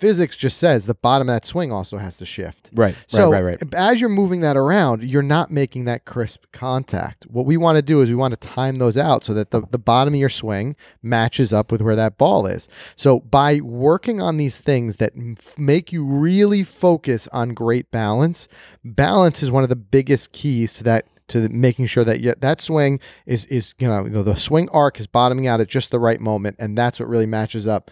[0.00, 2.70] physics just says the bottom of that swing also has to shift.
[2.72, 2.96] Right.
[3.06, 3.44] So right.
[3.44, 3.62] Right.
[3.62, 3.74] Right.
[3.74, 7.24] as you're moving that around, you're not making that crisp contact.
[7.24, 9.62] What we want to do is we want to time those out so that the,
[9.70, 12.68] the bottom of your swing matches up with where that ball is.
[12.96, 15.12] So by working on these things that
[15.58, 18.48] make you really focus on great balance,
[18.84, 22.60] balance is one of the biggest keys to that to making sure that you, that
[22.60, 26.20] swing is is you know the swing arc is bottoming out at just the right
[26.20, 27.88] moment and that's what really matches up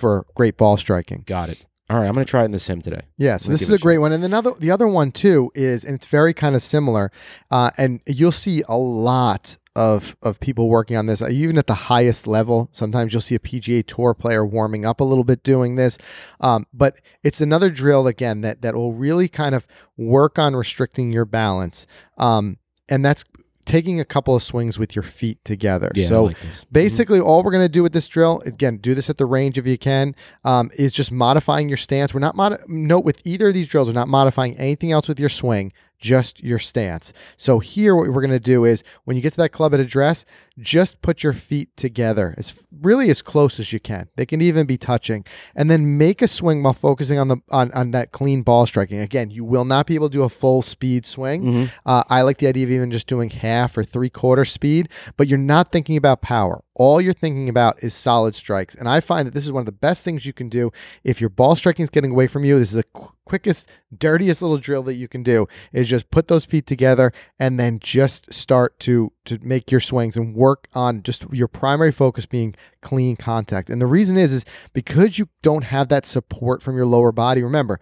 [0.00, 1.22] for great ball striking.
[1.26, 1.64] Got it.
[1.90, 2.06] All right.
[2.06, 3.02] I'm going to try it in the sim today.
[3.16, 5.82] Yeah, so this is a a great one, and another the other one too is,
[5.84, 7.10] and it's very kind of similar,
[7.50, 11.20] uh, and you'll see a lot of of people working on this.
[11.20, 15.04] Even at the highest level, sometimes you'll see a PGA Tour player warming up a
[15.04, 15.98] little bit doing this.
[16.40, 21.12] Um, but it's another drill again that that will really kind of work on restricting
[21.12, 21.86] your balance.
[22.18, 22.58] Um,
[22.88, 23.24] and that's
[23.64, 25.90] taking a couple of swings with your feet together.
[25.94, 26.64] Yeah, so like this.
[26.70, 29.58] basically, all we're going to do with this drill, again, do this at the range
[29.58, 32.14] if you can, um, is just modifying your stance.
[32.14, 35.20] We're not mod- note with either of these drills, we're not modifying anything else with
[35.20, 37.12] your swing, just your stance.
[37.36, 39.80] So here, what we're going to do is when you get to that club at
[39.80, 40.24] address,
[40.60, 44.08] just put your feet together as really as close as you can.
[44.16, 47.70] They can even be touching, and then make a swing while focusing on the on,
[47.72, 49.00] on that clean ball striking.
[49.00, 51.70] Again, you will not be able to do a full speed swing.
[51.86, 55.28] Uh, I like the idea of even just doing half or three quarter speed, but
[55.28, 56.62] you're not thinking about power.
[56.74, 59.66] All you're thinking about is solid strikes, and I find that this is one of
[59.66, 60.70] the best things you can do
[61.04, 62.58] if your ball striking is getting away from you.
[62.58, 65.46] This is the qu- quickest, dirtiest little drill that you can do.
[65.72, 70.16] Is just put those feet together and then just start to to make your swings
[70.16, 73.70] and work on just your primary focus being clean contact.
[73.70, 77.42] And the reason is is because you don't have that support from your lower body.
[77.42, 77.80] Remember,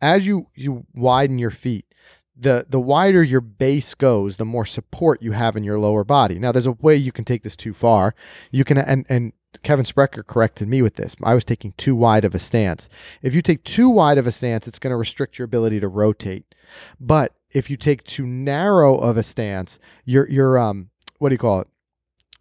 [0.00, 1.86] as you you widen your feet,
[2.36, 6.38] the the wider your base goes, the more support you have in your lower body.
[6.38, 8.14] Now, there's a way you can take this too far.
[8.50, 11.16] You can and and Kevin Sprecher corrected me with this.
[11.22, 12.88] I was taking too wide of a stance.
[13.22, 15.88] If you take too wide of a stance, it's going to restrict your ability to
[15.88, 16.54] rotate.
[17.00, 21.38] But if you take too narrow of a stance, you're you're um what do you
[21.38, 21.68] call it?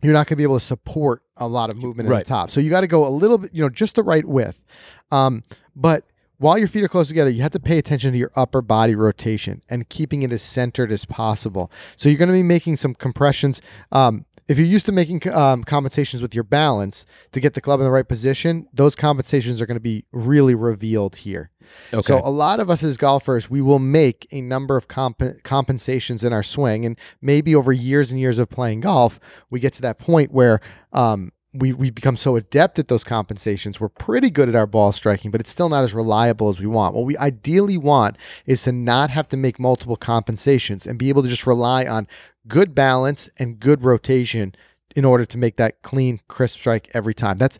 [0.06, 2.26] You're not going to be able to support a lot of movement at Right.
[2.26, 2.50] the top.
[2.52, 4.64] So you got to go a little bit, you know, just the right width.
[5.12, 5.44] Um,
[5.76, 6.06] but
[6.38, 8.96] while your feet are close together, you have to pay attention to your upper body
[8.96, 11.72] rotation and keeping it as centered as possible.
[11.96, 13.62] So you're going to be making some compressions.
[13.92, 17.80] Um, if you're used to making um, compensations with your balance to get the club
[17.80, 21.50] in the right position, those compensations are going to be really revealed here.
[21.92, 22.06] Okay.
[22.06, 26.24] So a lot of us as golfers, we will make a number of comp- compensations
[26.24, 29.20] in our swing, and maybe over years and years of playing golf,
[29.50, 30.60] we get to that point where
[30.94, 33.80] um, we we become so adept at those compensations.
[33.80, 36.66] We're pretty good at our ball striking, but it's still not as reliable as we
[36.66, 36.96] want.
[36.96, 41.24] What we ideally want is to not have to make multiple compensations and be able
[41.24, 42.08] to just rely on
[42.48, 44.56] good balance and good rotation
[44.96, 47.38] in order to make that clean, crisp strike every time.
[47.38, 47.60] That's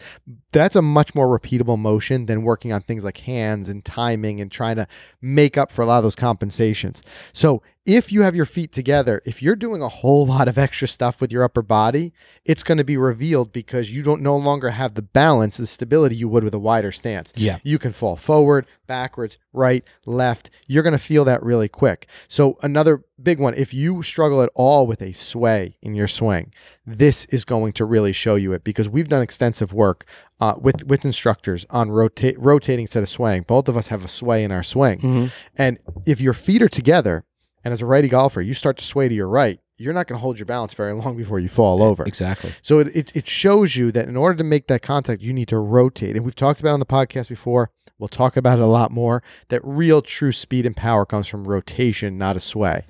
[0.52, 4.52] that's a much more repeatable motion than working on things like hands and timing and
[4.52, 4.88] trying to
[5.22, 7.04] make up for a lot of those compensations.
[7.34, 10.88] So if you have your feet together, if you're doing a whole lot of extra
[10.88, 14.72] stuff with your upper body, it's going to be revealed because you don't no longer
[14.72, 17.32] have the balance, the stability you would with a wider stance.
[17.36, 17.60] Yeah.
[17.64, 20.50] You can fall forward, backwards, right, left.
[20.68, 22.08] You're going to feel that really quick.
[22.28, 26.54] So another big one, if you struggle at all with a sway in your swing,
[26.86, 30.06] this is going to really show you it because we've done extensive work
[30.40, 33.44] uh, with with instructors on rotate rotating instead of swaying.
[33.44, 35.00] Both of us have a sway in our swing,
[35.58, 37.24] and if your feet are together,
[37.66, 40.18] and as a righty golfer, you start to sway to your right, you're not going
[40.18, 42.04] to hold your balance very long before you fall over.
[42.04, 42.54] Exactly.
[42.62, 45.50] So it, it, it shows you that in order to make that contact, you need
[45.50, 46.16] to rotate.
[46.16, 47.72] And we've talked about on the podcast before.
[47.98, 49.24] We'll talk about it a lot more.
[49.50, 52.86] That real true speed and power comes from rotation, not a sway.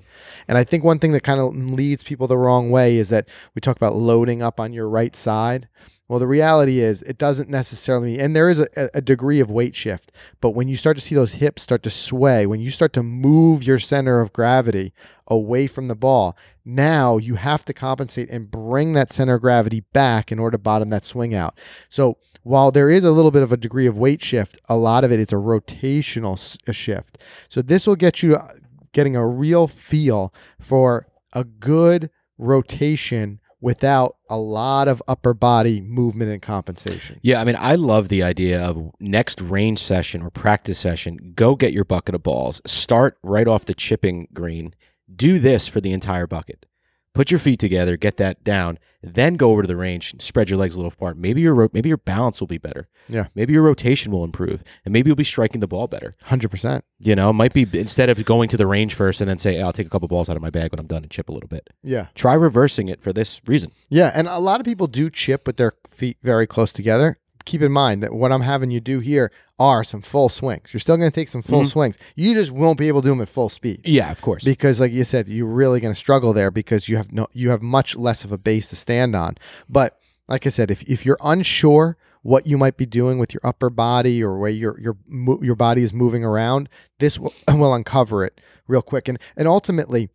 [0.48, 3.28] And I think one thing that kind of leads people the wrong way is that
[3.54, 5.68] we talk about loading up on your right side.
[6.08, 9.50] Well, the reality is it doesn't necessarily, mean, and there is a, a degree of
[9.50, 10.12] weight shift.
[10.39, 13.04] But when you start to see those hips start to sway, when you start to
[13.04, 14.94] move your center of gravity
[15.28, 19.80] away from the ball, now you have to compensate and bring that center of gravity
[19.94, 21.58] back in order to bottom that swing out.
[21.89, 25.04] So while there is a little bit of a degree of weight shift, a lot
[25.04, 26.38] of it is a rotational
[26.72, 27.18] shift.
[27.50, 28.54] So this will get you uh,
[28.94, 36.32] getting a real feel for a good rotation without a lot of upper body movement
[36.32, 37.20] and compensation.
[37.22, 41.34] Yeah, I mean, I love the idea of next range session or practice session.
[41.36, 42.62] Go get your bucket of balls.
[42.65, 44.74] Start right off the chipping green.
[45.13, 46.65] Do this for the entire bucket.
[47.15, 50.60] Put your feet together, get that down, then go over to the range, spread your
[50.60, 51.17] legs a little apart.
[51.17, 52.89] Maybe your ro- maybe your balance will be better.
[53.08, 53.28] Yeah.
[53.34, 56.12] Maybe your rotation will improve, and maybe you'll be striking the ball better.
[56.28, 56.82] 100%.
[56.99, 59.62] You know, it might be instead of going to the range first and then say,
[59.62, 61.32] "I'll take a couple balls out of my bag when I'm done and chip a
[61.32, 62.08] little bit." Yeah.
[62.15, 63.71] Try reversing it for this reason.
[63.89, 67.17] Yeah, and a lot of people do chip with their feet very close together.
[67.46, 70.74] Keep in mind that what I'm having you do here are some full swings.
[70.74, 71.98] You're still going to take some full swings.
[72.16, 73.82] You just won't be able to do them at full speed.
[73.86, 74.44] Yeah, of course.
[74.44, 77.52] because like you said you're really going to struggle there because you have no you
[77.52, 79.38] have much less of a base to stand on
[79.70, 83.42] but like i said if, if you're unsure what you might be doing with your
[83.44, 84.98] upper body or where your your
[85.42, 86.68] your body is moving around
[87.00, 90.10] this will will uncover it real quick and and ultimately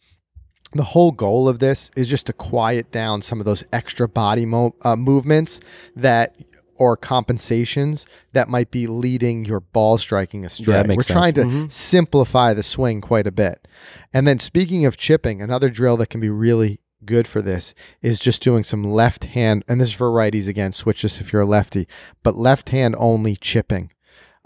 [0.72, 4.46] the whole goal of this is just to quiet down some of those extra body
[4.46, 5.60] mo- uh, movements
[5.96, 6.36] that
[6.80, 10.74] or compensations that might be leading your ball striking astray.
[10.74, 11.38] Yeah, makes We're sense.
[11.38, 11.48] Mm-hmm.
[11.50, 13.68] trying to simplify the swing quite a bit.
[14.14, 18.18] And then speaking of chipping, another drill that can be really good for this is
[18.18, 20.72] just doing some left hand, and this is for righties again.
[20.72, 21.86] Switch this if you're a lefty,
[22.22, 23.90] but left hand only chipping.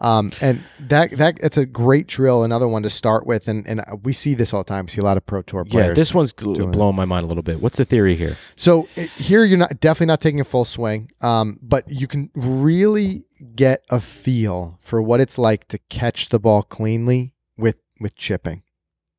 [0.00, 3.80] Um, and that that it's a great drill, another one to start with, and and
[4.02, 4.86] we see this all the time.
[4.86, 5.88] We see a lot of pro tour players.
[5.88, 7.60] Yeah, this one's blowing my mind a little bit.
[7.60, 8.36] What's the theory here?
[8.56, 12.30] So it, here you're not definitely not taking a full swing, um, but you can
[12.34, 18.16] really get a feel for what it's like to catch the ball cleanly with with
[18.16, 18.62] chipping.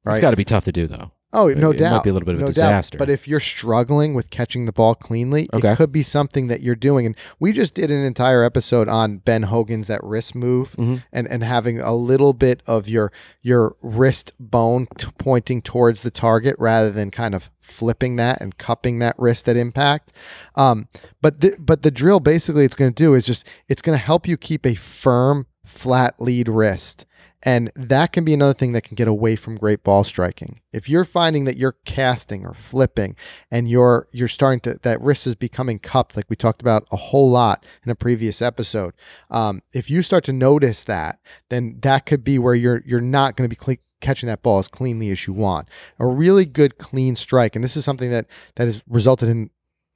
[0.05, 1.11] it's got to be tough to do, though.
[1.33, 1.91] Oh, no it doubt.
[1.91, 2.97] It might be a little bit of a disaster.
[2.97, 2.99] Doubt.
[2.99, 5.71] But if you're struggling with catching the ball cleanly, Okay.
[5.73, 7.05] it could be something that you're doing.
[7.05, 11.03] And we just did an entire episode on Ben Hogan's that wrist move Mhm.
[11.11, 13.11] and, and having a little bit of your
[13.41, 18.57] your wrist bone t- pointing towards the target rather than kind of flipping that and
[18.57, 20.13] cupping that wrist at impact.
[20.55, 20.87] Um,
[21.21, 24.03] but the, but the drill basically it's going to do is just it's going to
[24.03, 27.05] help you keep a firm flat lead wrist.
[27.45, 30.61] And that can be another thing that can get away from great ball striking.
[30.73, 33.15] If you're finding that you're casting or flipping
[33.51, 36.97] and you're you're starting to that wrist is becoming cupped, like we talked about a
[36.97, 38.95] whole lot in a previous episode.
[39.29, 43.37] Um, if you start to notice that, then that could be where you're you're not
[43.37, 45.67] going to be catching that ball as cleanly as you want.
[45.99, 49.51] A really good clean strike, and this is something that that has resulted in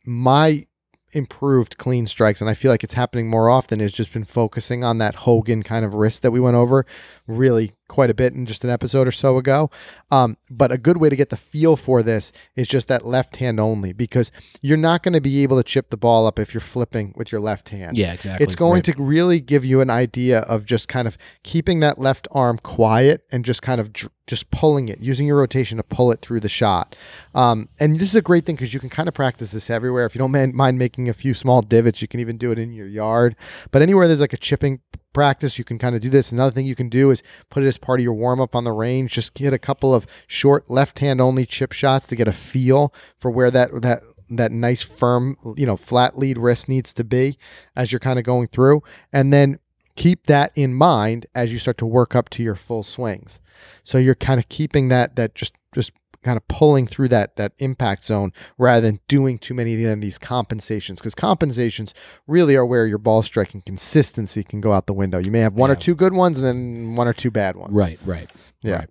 [0.05, 0.67] my
[1.11, 4.83] improved clean strikes and I feel like it's happening more often is just been focusing
[4.83, 6.85] on that Hogan kind of wrist that we went over
[7.27, 9.69] really quite a bit in just an episode or so ago.
[10.09, 13.35] Um, but a good way to get the feel for this is just that left
[13.37, 16.53] hand only because you're not going to be able to chip the ball up if
[16.53, 17.97] you're flipping with your left hand.
[17.97, 18.43] Yeah, exactly.
[18.45, 18.83] It's going Right.
[18.85, 23.25] to really give you an idea of just kind of keeping that left arm quiet
[23.31, 26.39] and just kind of dr- just pulling it, using your rotation to pull it through
[26.39, 26.95] the shot.
[27.33, 30.05] Um, and this is a great thing because you can kind of practice this everywhere.
[30.05, 32.59] If you don't man- mind making a few small divots, you can even do it
[32.59, 33.35] in your yard.
[33.71, 34.81] But anywhere there's like a chipping
[35.19, 36.31] practice, you can kind of do this.
[36.31, 38.63] Another thing you can do is put it as part of your warm up on
[38.63, 39.11] the range.
[39.11, 42.93] Just get a couple of short left hand only chip shots to get a feel
[43.17, 47.37] for where that that that nice firm, you know, flat lead wrist needs to be
[47.75, 48.81] as you're kind of going through.
[49.11, 49.59] And then
[49.97, 53.41] keep that in mind as you start to work up to your full swings.
[53.83, 55.91] So you're kind of keeping that that just just
[56.23, 60.17] kind of pulling through that that impact zone rather than doing too many of these
[60.17, 61.93] compensations because compensations
[62.27, 65.19] really are where your ball striking consistency can go out the window.
[65.19, 67.73] You may have one or two good ones and then one or two bad ones.
[67.73, 68.29] Right, right.
[68.61, 68.79] Yeah.
[68.79, 68.89] Right.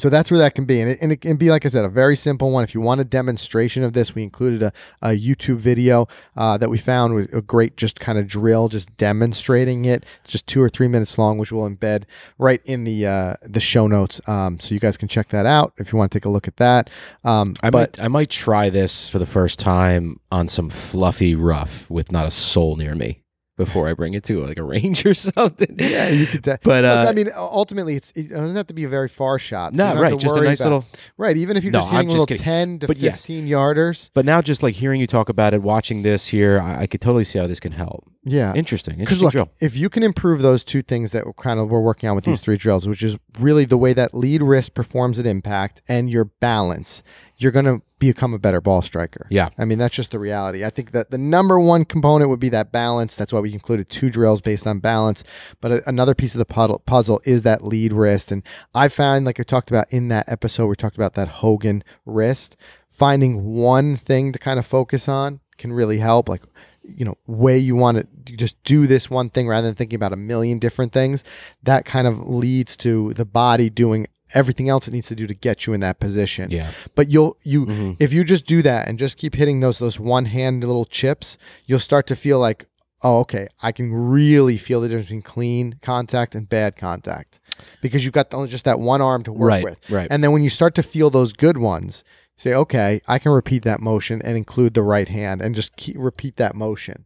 [0.00, 0.80] So that's where that can be.
[0.80, 2.64] And it, and it can be, like I said, a very simple one.
[2.64, 6.70] If you want a demonstration of this, we included a, a YouTube video uh, that
[6.70, 10.06] we found with a great just kind of drill, just demonstrating it.
[10.24, 12.04] It's just two or three minutes long, which we'll embed
[12.38, 14.22] right in the uh, the show notes.
[14.26, 16.48] Um, so you guys can check that out if you want to take a look
[16.48, 16.88] at that.
[17.22, 21.34] Um, I but might I might try this for the first time on some fluffy
[21.34, 23.20] rough with not a soul near me
[23.64, 25.76] before I bring it to like a range or something.
[25.78, 26.42] yeah, you could.
[26.42, 29.08] De- But, Look, uh, I mean, ultimately, it's it doesn't have to be a very
[29.08, 29.76] far shot.
[29.76, 31.36] so No, you don't have right, just a nice about- little- right.
[31.36, 32.42] Even if you're No, just hitting just little kidding.
[32.42, 33.16] ten to But yes.
[33.22, 34.10] fifteen yarders.
[34.14, 37.00] But now just like hearing you talk about it, watching this here, I, I could
[37.00, 38.04] totally see how this can help.
[38.24, 38.98] Yeah, Interesting.
[38.98, 39.48] Because look, drill.
[39.60, 42.24] if you can improve those two things that we're kind of we're working on with
[42.26, 42.32] Hmm.
[42.32, 46.10] these three drills, which is really the way that lead wrist performs at impact and
[46.10, 47.02] your balance,
[47.40, 49.26] you're going to become a better ball striker.
[49.30, 49.50] Yeah.
[49.58, 50.64] I mean that's just the reality.
[50.64, 53.16] I think that the number one component would be that balance.
[53.16, 55.24] That's why we included two drills based on balance.
[55.60, 58.42] But a, another piece of the puddle, puzzle is that lead wrist, and
[58.74, 62.56] I found, like I talked about in that episode, we talked about that Hogan wrist.
[62.88, 66.28] Finding one thing to kind of focus on can really help.
[66.28, 66.42] Like
[66.82, 70.12] you know way you want to just do this one thing rather than thinking about
[70.12, 71.22] a million different things
[71.62, 75.34] that kind of leads to the body doing everything else it needs to do to
[75.34, 76.70] get you in that position Yeah.
[76.94, 77.96] but you'll you Mhm.
[77.98, 81.36] if you just do that and just keep hitting those those one hand little chips
[81.66, 82.66] you'll start to feel like
[83.02, 87.40] oh okay i can really feel the difference between clean contact and bad contact
[87.82, 90.08] because you've got only just that one arm to work Right, with right.
[90.10, 92.04] and then when you start to feel those good ones
[92.36, 95.96] say okay i can repeat that motion and include the right hand and just keep
[95.98, 97.04] repeat that motion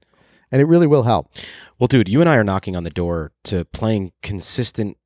[0.52, 1.30] and it really will help
[1.80, 4.96] Well, dude, you and I are knocking on the door to playing consistent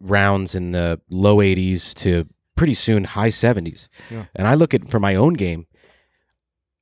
[0.00, 3.88] rounds in the low 80s to pretty soon high 70s.
[4.10, 4.26] Yeah.
[4.34, 5.66] And I look at for my own game.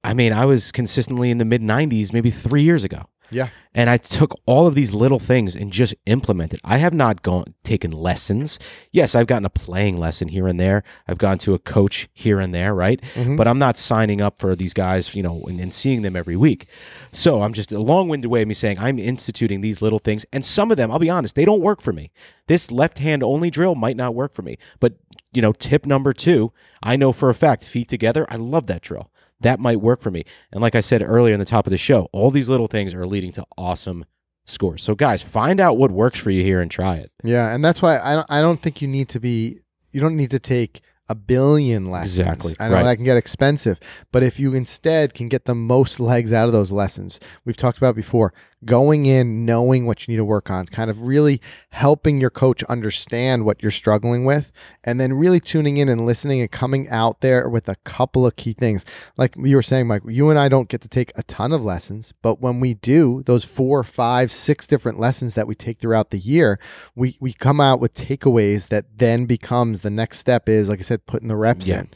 [0.05, 3.07] I mean, I was consistently in the mid 90s maybe 3 years ago.
[3.33, 6.61] Yeah And I took all of these little things and just implemented.
[6.63, 8.59] I have not gone taken lessons.
[8.91, 10.83] Yes, I've gotten a playing lesson here and there.
[11.09, 13.01] I've gone to a coach here and there, right?
[13.15, 13.39] Mhm.
[13.39, 16.37] But I'm not signing up for these guys, you know, and, and seeing them every
[16.37, 16.67] week.
[17.13, 20.45] So I'm just a long-winded way of me saying I'm instituting these little things, and
[20.45, 22.11] some of them, I'll be honest, they don't work for me.
[22.49, 24.59] This left-hand only drill might not work for me.
[24.81, 24.93] But
[25.33, 28.83] you know, tip number two, I know for a fact, feet together, I love that
[28.83, 29.09] drill
[29.43, 30.25] that might work for me.
[30.51, 32.95] And like I said earlier in the top of the show, all these little things
[32.95, 34.05] are leading to awesome
[34.45, 34.83] scores.
[34.83, 37.13] So guys, find out what works for you here and try it.
[37.23, 40.17] Yeah, and that's why I don't I don't think you need to be you don't
[40.17, 42.19] need to take a billion lessons.
[42.19, 42.85] Exactly, I know right.
[42.85, 43.79] that can get expensive,
[44.11, 47.79] but if you instead can get the most legs out of those lessons, we've talked
[47.79, 48.33] about before,
[48.65, 51.41] going in knowing what you need to work on, kind of really
[51.71, 54.53] helping your coach understand what you're struggling with,
[54.85, 58.37] and then really tuning in and listening and coming out there with a couple of
[58.37, 58.85] key things.
[59.17, 61.63] Like you were saying, Mike, you and I don't get to take a ton of
[61.63, 66.11] lessons, but when we do, those four, five, six different lessons that we take throughout
[66.11, 66.59] the year,
[66.95, 70.83] we we come out with takeaways that then becomes the next step is, like I
[70.83, 71.81] said, putting the reps Yeah.
[71.81, 71.89] in,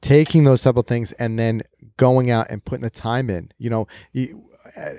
[0.00, 1.62] taking those couple things, and then
[1.96, 3.50] going out and putting the time in.
[3.58, 4.44] You know, you,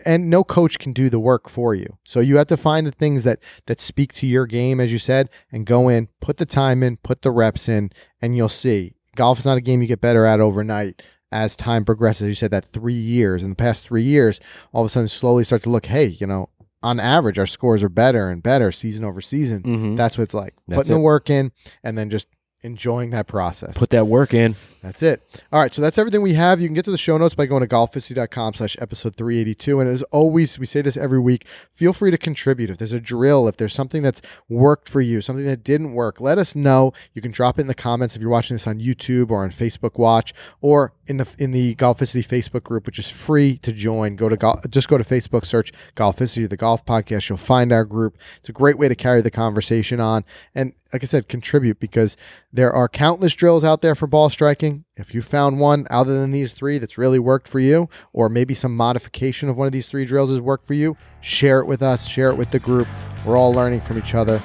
[0.06, 1.98] and no coach can do the work for you.
[2.04, 5.00] So you have to find the things that that speak to your game, as you
[5.00, 7.92] said, and go in, put the time in, put the reps in,
[8.22, 8.94] and you'll see.
[9.16, 11.02] Golf is not a game you get better at overnight.
[11.32, 13.44] As time progresses, you said that three years.
[13.44, 14.40] In the past three years,
[14.72, 15.88] all of a sudden, slowly start to look.
[15.88, 16.48] Hey, you know,
[16.82, 19.62] on average, our scores are better and better season over season.
[19.64, 19.98] Mhm.
[19.98, 20.54] That's what it's like.
[20.70, 21.52] That's Putting the work in,
[21.84, 22.30] and then just
[22.62, 23.78] enjoying that process.
[23.78, 24.56] Put that work in.
[24.88, 25.22] That's it.
[25.52, 26.62] All right, so that's everything we have.
[26.62, 29.82] You can get to the show notes by going to golficity.com slash episode 382.
[29.82, 32.70] And as always, we say this every week, feel free to contribute.
[32.70, 36.22] If there's a drill, if there's something that's worked for you, something that didn't work,
[36.22, 36.94] let us know.
[37.14, 39.50] You can drop it in the comments if you're watching this on YouTube or on
[39.50, 44.16] Facebook Watch or in the in the Golficity Facebook group, which is free to join.
[44.16, 44.38] Go to
[44.70, 47.28] just go to Facebook, search Golficity, the golf podcast.
[47.28, 48.18] You'll find our group.
[48.38, 50.24] It's a great way to carry the conversation on.
[50.56, 52.16] And like I said, contribute because
[52.54, 54.77] there are countless drills out there for ball striking.
[54.96, 58.54] If you found one other than these three that's really worked for you, or maybe
[58.54, 61.82] some modification of one of these three drills has worked for you, share it with
[61.82, 62.88] us, share it with the group.
[63.26, 64.42] We're all learning from each other.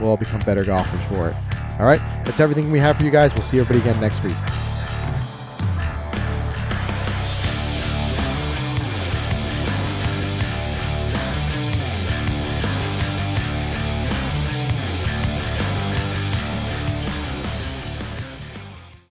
[0.00, 1.36] We'll all become better golfers for it.
[1.80, 3.32] All right, that's everything we have for you guys.
[3.32, 4.36] We'll see everybody again next week.